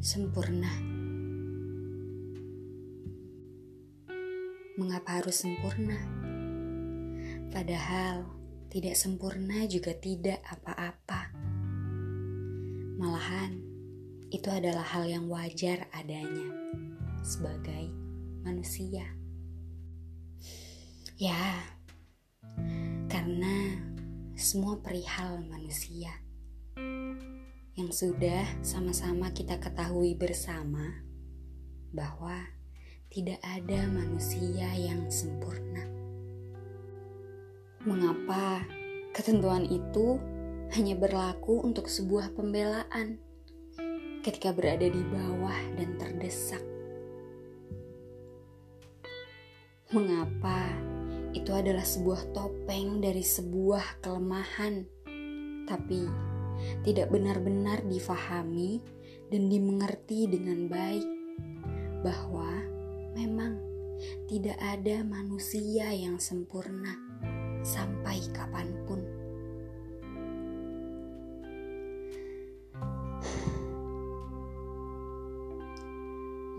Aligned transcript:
Sempurna. 0.00 0.72
Mengapa 4.80 5.20
harus 5.20 5.44
sempurna? 5.44 6.00
Padahal 7.52 8.24
tidak 8.72 8.96
sempurna 8.96 9.68
juga 9.68 9.92
tidak 9.92 10.40
apa-apa. 10.48 11.36
Malahan, 12.96 13.60
itu 14.32 14.48
adalah 14.48 14.88
hal 14.88 15.04
yang 15.04 15.28
wajar 15.28 15.84
adanya 15.92 16.48
sebagai 17.20 17.92
manusia. 18.40 19.04
Ya, 21.20 21.60
karena 23.12 23.76
semua 24.32 24.80
perihal 24.80 25.44
manusia 25.44 26.29
yang 27.80 27.88
sudah 27.96 28.44
sama-sama 28.60 29.32
kita 29.32 29.56
ketahui 29.56 30.12
bersama 30.12 31.00
bahwa 31.96 32.36
tidak 33.08 33.40
ada 33.40 33.88
manusia 33.88 34.68
yang 34.76 35.08
sempurna. 35.08 35.88
Mengapa 37.88 38.68
ketentuan 39.16 39.64
itu 39.64 40.20
hanya 40.76 40.92
berlaku 40.92 41.64
untuk 41.64 41.88
sebuah 41.88 42.36
pembelaan 42.36 43.16
ketika 44.20 44.52
berada 44.52 44.84
di 44.84 45.00
bawah 45.00 45.60
dan 45.80 45.96
terdesak? 45.96 46.60
Mengapa 49.88 50.68
itu 51.32 51.48
adalah 51.48 51.88
sebuah 51.88 52.28
topeng 52.36 53.00
dari 53.00 53.24
sebuah 53.24 54.04
kelemahan, 54.04 54.84
tapi 55.64 56.04
tidak 56.82 57.12
benar-benar 57.12 57.84
difahami 57.86 58.80
dan 59.30 59.46
dimengerti 59.46 60.26
dengan 60.26 60.66
baik 60.66 61.06
bahwa 62.02 62.50
memang 63.14 63.60
tidak 64.26 64.56
ada 64.58 65.04
manusia 65.04 65.92
yang 65.92 66.16
sempurna 66.16 66.96
sampai 67.60 68.18
kapan 68.32 68.68
pun. 68.88 69.00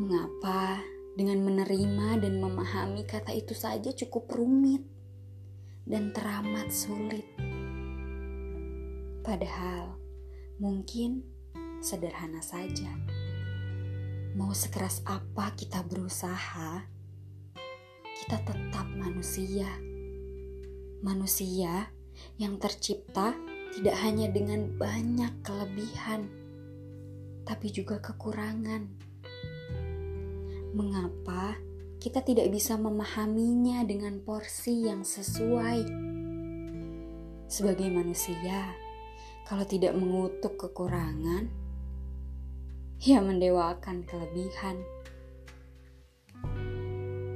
Mengapa 0.00 0.80
dengan 1.16 1.44
menerima 1.44 2.24
dan 2.24 2.40
memahami 2.40 3.04
kata 3.04 3.36
itu 3.36 3.52
saja 3.52 3.92
cukup 3.92 4.32
rumit 4.32 4.80
dan 5.84 6.12
teramat 6.16 6.72
sulit? 6.72 7.49
Padahal 9.20 10.00
mungkin 10.56 11.24
sederhana 11.80 12.40
saja. 12.44 12.88
Mau 14.36 14.52
sekeras 14.56 15.04
apa 15.04 15.52
kita 15.56 15.84
berusaha, 15.84 16.84
kita 18.24 18.36
tetap 18.44 18.86
manusia. 18.96 19.68
Manusia 21.00 21.88
yang 22.36 22.60
tercipta 22.60 23.32
tidak 23.76 23.96
hanya 24.04 24.28
dengan 24.28 24.72
banyak 24.76 25.32
kelebihan, 25.40 26.28
tapi 27.48 27.72
juga 27.72 28.00
kekurangan. 28.00 28.88
Mengapa 30.76 31.58
kita 32.00 32.22
tidak 32.24 32.48
bisa 32.48 32.76
memahaminya 32.80 33.84
dengan 33.84 34.20
porsi 34.24 34.88
yang 34.88 35.04
sesuai? 35.04 35.84
Sebagai 37.50 37.90
manusia, 37.90 38.70
kalau 39.48 39.64
tidak 39.64 39.96
mengutuk 39.96 40.56
kekurangan, 40.60 41.48
ya 43.00 43.24
mendewakan 43.24 44.04
kelebihan. 44.04 44.80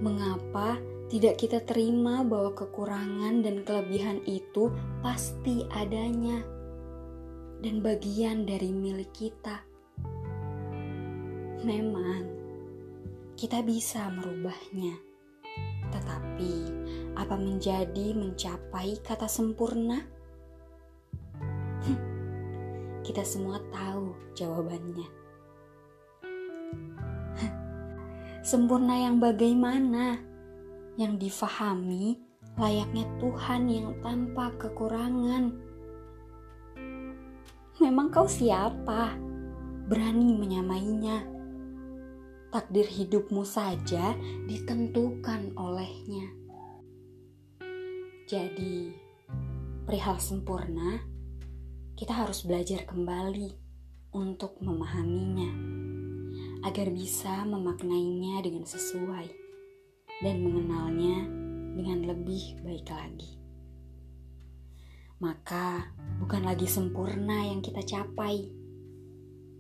Mengapa 0.04 0.76
tidak 1.08 1.40
kita 1.40 1.64
terima 1.64 2.20
bahwa 2.20 2.52
kekurangan 2.52 3.40
dan 3.40 3.64
kelebihan 3.64 4.20
itu 4.28 4.68
pasti 5.00 5.64
adanya 5.72 6.44
dan 7.64 7.80
bagian 7.80 8.44
dari 8.44 8.68
milik 8.72 9.08
kita? 9.16 9.64
Memang 11.64 12.28
kita 13.40 13.64
bisa 13.64 14.12
merubahnya, 14.12 15.00
tetapi 15.88 16.54
apa 17.16 17.36
menjadi 17.40 18.12
mencapai 18.12 19.00
kata 19.00 19.24
sempurna? 19.24 20.04
Kita 23.04 23.20
semua 23.20 23.60
tahu 23.68 24.16
jawabannya. 24.32 25.04
Sempurna 28.48 28.96
yang 28.96 29.20
bagaimana? 29.20 30.16
Yang 30.96 31.28
difahami 31.28 32.16
layaknya 32.56 33.04
Tuhan 33.18 33.66
yang 33.66 33.88
tanpa 34.00 34.54
kekurangan. 34.56 35.52
Memang 37.82 38.08
kau 38.14 38.30
siapa? 38.30 39.18
Berani 39.90 40.38
menyamainya. 40.38 41.26
Takdir 42.54 42.86
hidupmu 42.86 43.42
saja 43.42 44.14
ditentukan 44.46 45.58
olehnya. 45.58 46.30
Jadi, 48.24 48.94
perihal 49.84 50.16
sempurna 50.16 51.02
kita 51.94 52.10
harus 52.10 52.42
belajar 52.42 52.82
kembali 52.90 53.54
untuk 54.10 54.58
memahaminya 54.58 55.46
agar 56.66 56.90
bisa 56.90 57.46
memaknainya 57.46 58.42
dengan 58.42 58.66
sesuai 58.66 59.30
dan 60.18 60.42
mengenalnya 60.42 61.22
dengan 61.78 62.02
lebih 62.10 62.58
baik 62.66 62.90
lagi. 62.90 63.38
Maka, 65.22 65.94
bukan 66.18 66.42
lagi 66.42 66.66
sempurna 66.66 67.46
yang 67.46 67.62
kita 67.62 67.86
capai, 67.86 68.42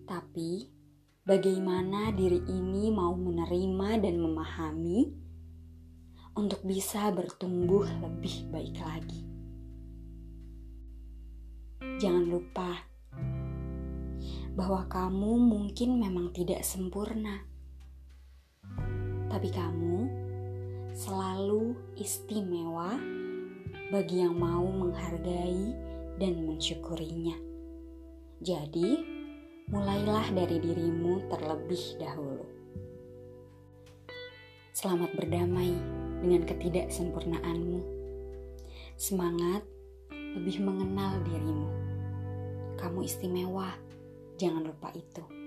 tapi 0.02 0.74
bagaimana 1.22 2.10
diri 2.10 2.42
ini 2.50 2.90
mau 2.90 3.14
menerima 3.14 4.02
dan 4.02 4.18
memahami 4.18 5.06
untuk 6.34 6.66
bisa 6.66 7.14
bertumbuh 7.14 7.86
lebih 8.02 8.50
baik 8.50 8.74
lagi 8.82 9.33
jangan 12.02 12.26
lupa 12.26 12.82
bahwa 14.54 14.86
kamu 14.86 15.32
mungkin 15.38 15.98
memang 15.98 16.30
tidak 16.30 16.62
sempurna, 16.62 17.42
tapi 19.30 19.50
kamu 19.50 20.06
selalu 20.94 21.74
istimewa 21.98 22.94
bagi 23.90 24.22
yang 24.22 24.38
mau 24.38 24.62
menghargai 24.62 25.74
dan 26.22 26.46
mensyukurinya. 26.46 27.34
Jadi, 28.38 29.02
mulailah 29.70 30.30
dari 30.30 30.62
dirimu 30.62 31.26
terlebih 31.26 31.98
dahulu. 31.98 32.46
Selamat 34.74 35.10
berdamai 35.18 35.74
dengan 36.22 36.46
ketidaksempurnaanmu. 36.46 37.80
Semangat 38.94 39.66
lebih 40.34 40.60
mengenal 40.62 41.22
dirimu. 41.22 41.70
Kamu 42.76 43.06
istimewa, 43.06 43.70
jangan 44.36 44.66
lupa 44.66 44.90
itu. 44.92 45.43